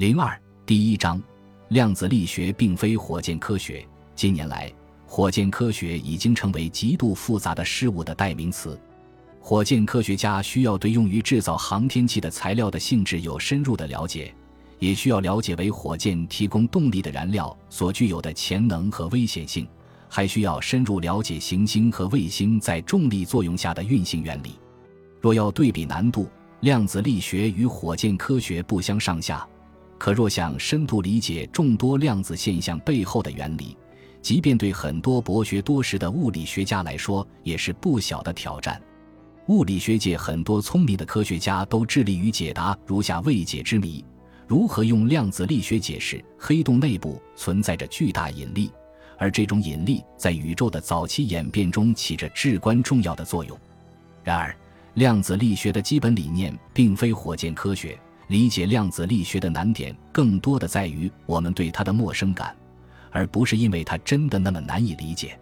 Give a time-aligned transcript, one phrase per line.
[0.00, 0.34] 零二
[0.64, 1.22] 第一章，
[1.68, 3.86] 量子力学并非火箭科学。
[4.14, 4.72] 近年来，
[5.06, 8.80] 火箭科学已经成为极度复杂的事物的代名词。
[9.42, 14.34] 火箭科学家需要对用于制造航天器的材料的性质有深入的了解，
[14.78, 19.68] 也需要了解为火箭提供动力的燃料所具有的潜能和危险性，
[20.08, 24.58] 还需要深入了解行星和卫星在重力作用下的运行原理。
[25.20, 26.26] 若要对比难度，
[26.60, 29.46] 量子力学与火箭科学不相上下。
[30.00, 33.76] 可若想深度理解众多量子现象背后的原理，
[34.22, 38.80] 即便对很多博学多识的物理学家来说，也是不小的挑战。
[39.48, 44.02] 物理学界很多聪明的科学家都致力于解答如下未解之谜：
[44.46, 48.70] 如何用量子力学解释黑洞内部存在着巨大引力，
[49.18, 53.54] 而这种引力在宇宙的早期演变中起着至关重要的作用？
[54.24, 54.56] 然而，
[54.94, 58.00] 量子力学的基本理念并非火箭科学。
[58.30, 62.56] 理解量子力学的难点，更多的在于我们对它的陌生感，
[63.10, 65.36] 而不是因为它真的那么难以理解。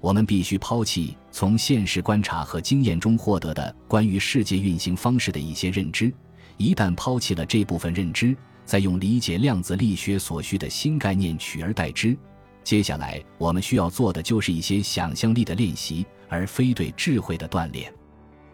[0.00, 6.10] 我们必须抛弃从现实观察和经验中获得的关于世界运行方式的一些认知。
[6.56, 12.16] 一旦抛弃了这部分认知，再用理解量子力学所需的新概念取而代之，
[12.64, 17.92] 接下来我们需要做的就是一些想象力的练习，而非对智慧的锻炼。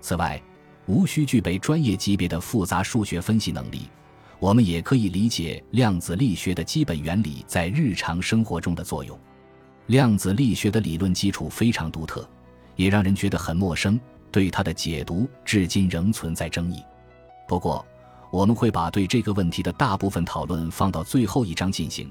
[0.00, 0.42] 此外，
[0.88, 3.82] 无需具备专业级别的复杂数学分析能力，
[4.40, 9.16] 我们也可以理解量子力学的基本原理在日常生活中的作用。
[9.88, 12.26] 量子力学的理论基础非常独特，
[12.74, 14.00] 也让人觉得很陌生，
[14.32, 16.82] 对它的解读至今仍存在争议。
[17.46, 17.84] 不过，
[18.30, 22.10] 我们会把对这个问题的大部分讨论放到最后一章进行，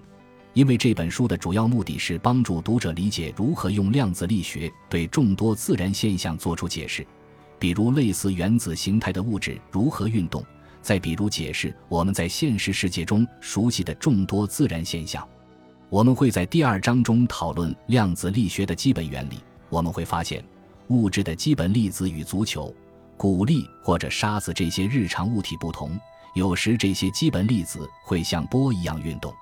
[0.53, 7.05] 因为这本书的主要目的是帮助读者理解如何用量子力学对众多自然现象做出解释。
[7.59, 10.44] 比如类似原子形态的物质如何运动，
[10.81, 15.27] 再比如解释我们在现实世界中熟悉的众多自然现象。
[15.89, 19.39] 我们会在第二章中讨论量子力学的基本原理。
[19.69, 20.44] 我们会发现，
[20.88, 22.73] 物质的基本粒子与足球、
[23.15, 25.99] 鼓粒或者沙子这些日常物体不同，
[26.36, 29.33] 有时这些基本粒子会像波一样运动。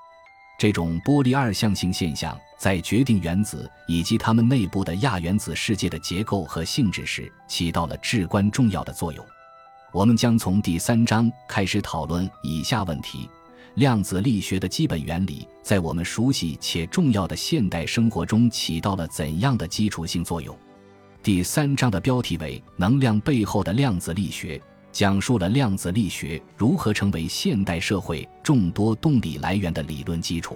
[0.57, 9.25] 这种波粒二象性现象在决定原子以及它们内部的亚原子世界的结构和性质时起到了至关重要的作用。
[9.91, 13.29] 我们将从第三章开始讨论以下问题：
[13.75, 20.57] 量子力学的基本原理在我们熟悉且重要的现代生活中起到了怎样的基础性作用？
[21.21, 24.61] 第三章的标题为“能量背后的量子力学”。
[24.95, 30.55] 讲述了量子力学如何成为现代社会众多动力来源的理论基础。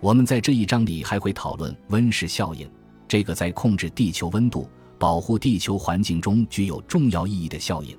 [0.00, 2.68] 我们在这一章里还会讨论温室效应，
[3.06, 4.68] 这个在控制地球温度、
[4.98, 7.96] 保护地球环境中具有重要意义的效应，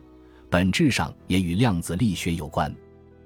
[0.50, 2.75] 本质上也与量子力学有关。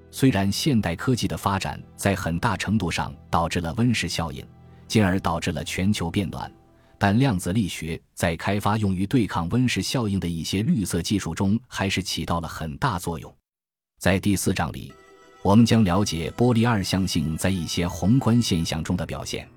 [0.08, 4.46] 虽然现代科技的发展在很大程度上导致了温室效应，
[4.86, 6.48] 进而导致了全球变暖。
[6.96, 13.34] 但量子力学在开发用于对抗温室效应的一些绿色技术中，还是起到了很大作用。
[13.98, 14.92] 在第四章里，
[15.48, 19.48] 我们将了解波粒二象性在一些宏观现象中的表现。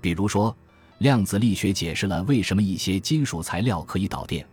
[0.00, 0.52] 比如说，
[0.98, 4.44] 量子力学解释了为什么一些金属材料可以导电，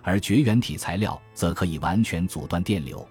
[0.00, 3.06] 而绝缘体材料则可以完全阻断电流。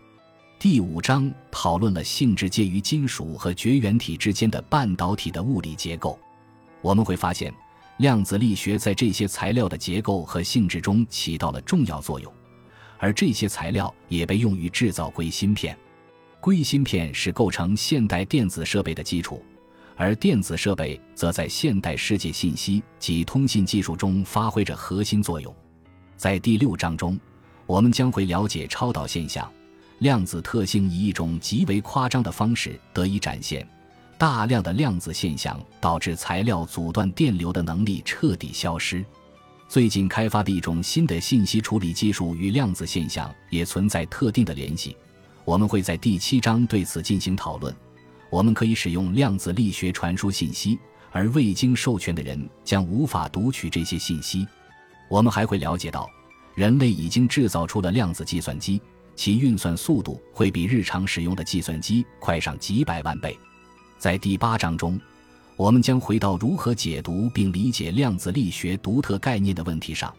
[0.58, 6.18] 第五章讨论了性质介于金属和绝缘体之间的半导体的物理结构。
[6.82, 7.54] 我们会发现。
[7.98, 12.34] 量子力学在这些材料的结构和性质中起到了重要作用，
[12.98, 15.78] 而这些材料也被用于制造硅芯片。
[16.42, 19.46] 硅芯片是构成现代电子设备的基础，
[19.96, 25.56] 而电子设备则在现代世界信息及通信技术中发挥着核心作用。
[26.18, 27.18] 在第六章中，
[27.68, 29.48] 我们将会了解超导现象，
[30.00, 33.66] 量子特性以一种极为夸张的方式得以展现。
[34.18, 39.06] 大量的量子现象导致材料阻断电流的能力彻底消失。
[39.68, 44.98] 最近开发的一种新的信息处理技术与量子现象也存在特定的联系。
[45.52, 47.76] 我们会在第七章对此进行讨论。
[48.30, 50.80] 我们可以使用量子力学传输信息，
[51.12, 54.48] 而未经授权的人将无法读取这些信息。
[55.10, 56.10] 我们还会了解到，
[56.56, 58.82] 人类已经制造出了量子计算机，
[59.14, 63.38] 其运算速度会比日常使用的计算机快上几百万倍。
[63.98, 64.98] 在第八章中，
[65.58, 70.16] 我们将回到如何解读并理解量子力学独特概念的问题上，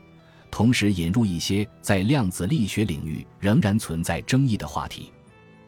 [0.50, 5.10] 同时引入一些在量子力学领域仍然存在争议的话题。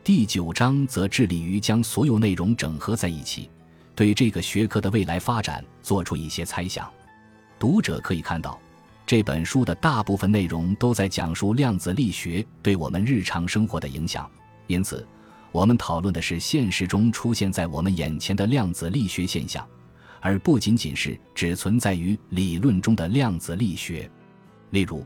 [0.05, 3.49] 第九章则致力于将所有内容整合在一起，
[3.95, 6.87] 对这个学科的未来发展做出一些猜想。
[7.59, 8.61] 读者可以看到，
[9.07, 14.31] 这本书的大部分内容都在讲述量子力学对我们日常生活的影响，
[14.67, 15.09] 因此。
[15.51, 19.67] 我们讨论的是现实中出现在我们眼前的量子力学现象，
[20.21, 24.11] 而不仅仅是只存在于理论中的量子力学。
[24.69, 25.03] 例如，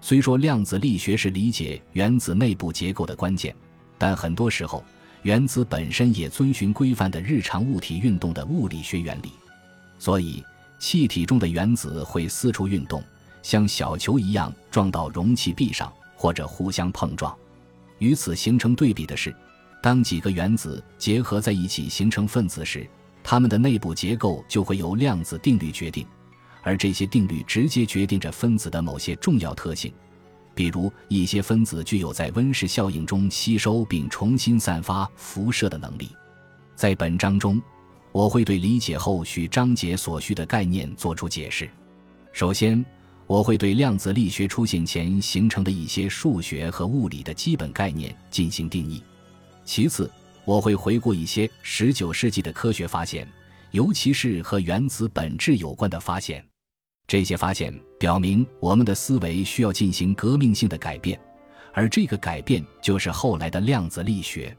[0.00, 3.54] 虽说量子力学是理解原子内部结构的关键，
[4.00, 4.82] 但很多时候，
[5.20, 9.30] 原子本身也遵循规范的日常物体运动的物理学原理。
[9.98, 10.42] 所以，
[10.78, 13.04] 气体中的原子会四处运动，
[13.42, 17.36] 像小球一样撞到容器壁上，或者互相碰撞。
[17.98, 19.36] 与此形成对比的是。
[19.82, 22.88] 当几个原子结合在一起形成分子时，
[23.22, 26.06] 它们的内部结构就会由量子定律决定，
[26.62, 29.92] 而这些定律直接决定着分子的某些重要特性，
[30.60, 36.10] 比如一些分子具有在温室效应中吸收并重新散发辐射的能力。
[36.76, 37.58] 在本章中，
[38.12, 41.66] 我会对理解后续章节所需的概念作出解释。
[42.34, 42.84] 首先，
[43.26, 49.02] 我会对量子力学出现前形成的一些数学和物理的基本概念进行定义。
[49.64, 50.10] 其次，
[50.44, 53.26] 我会回顾一些19世纪的科学发现，
[53.70, 56.44] 尤其是和原子本质有关的发现。
[57.10, 61.20] 这些发现表明，我们的思维需要进行革命性的改变，
[61.72, 64.56] 而这个改变就是后来的量子力学。